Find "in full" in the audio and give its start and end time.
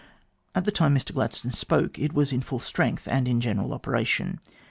2.31-2.57